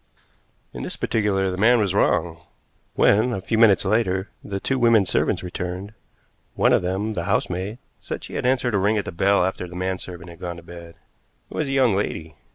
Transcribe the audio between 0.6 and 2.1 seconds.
In this particular the man was